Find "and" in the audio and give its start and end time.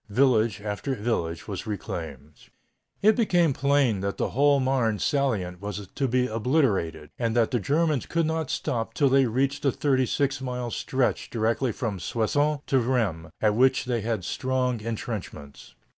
7.19-7.35